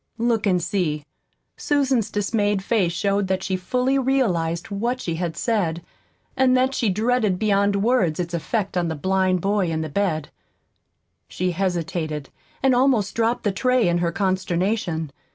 Look 0.17 0.47
and 0.47 0.59
see! 0.59 1.05
Susan's 1.57 2.09
dismayed 2.09 2.63
face 2.63 2.91
showed 2.91 3.27
that 3.27 3.43
she 3.43 3.55
fully 3.55 3.99
realized 3.99 4.71
what 4.71 4.99
she 4.99 5.13
had 5.13 5.37
said, 5.37 5.83
and 6.35 6.57
that 6.57 6.73
she 6.73 6.89
dreaded 6.89 7.37
beyond 7.37 7.83
words 7.83 8.19
its 8.19 8.33
effect 8.33 8.75
on 8.75 8.87
the 8.87 8.95
blind 8.95 9.41
boy 9.41 9.67
in 9.69 9.81
the 9.81 9.89
bed. 9.89 10.29
She 11.27 11.51
hesitated, 11.51 12.29
and 12.63 12.73
almost 12.73 13.13
dropped 13.13 13.43
the 13.43 13.51
tray 13.51 13.87
in 13.87 13.99
her 13.99 14.11
consternation. 14.11 15.11